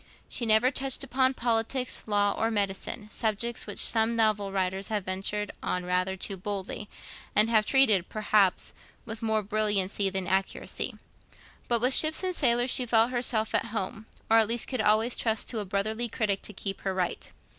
She 0.27 0.47
never 0.47 0.71
touched 0.71 1.03
upon 1.03 1.35
politics, 1.35 2.01
law, 2.07 2.31
or 2.35 2.49
medicine, 2.49 3.07
subjects 3.11 3.67
which 3.67 3.77
some 3.77 4.15
novel 4.15 4.51
writers 4.51 4.87
have 4.87 5.05
ventured 5.05 5.51
on 5.61 5.85
rather 5.85 6.17
too 6.17 6.37
boldly, 6.37 6.89
and 7.35 7.51
have 7.51 7.67
treated, 7.67 8.09
perhaps, 8.09 8.73
with 9.05 9.21
more 9.21 9.43
brilliancy 9.43 10.09
than 10.09 10.25
accuracy. 10.25 10.95
But 11.67 11.81
with 11.81 11.93
ships 11.93 12.23
and 12.23 12.33
sailors 12.35 12.71
she 12.71 12.87
felt 12.87 13.11
herself 13.11 13.53
at 13.53 13.65
home, 13.65 14.07
or 14.27 14.39
at 14.39 14.47
least 14.47 14.67
could 14.69 14.81
always 14.81 15.15
trust 15.15 15.49
to 15.49 15.59
a 15.59 15.65
brotherly 15.65 16.09
critic 16.09 16.41
to 16.41 16.51
keep 16.53 16.81
her 16.81 16.95
right. 16.95 17.31